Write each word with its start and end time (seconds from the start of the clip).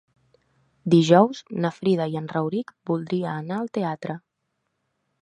Dijous 0.93 1.43
na 1.67 1.71
Frida 1.77 2.09
i 2.15 2.19
en 2.23 2.31
Rauric 2.33 2.75
voldria 2.93 3.39
anar 3.45 3.61
al 3.63 3.73
teatre. 3.81 4.21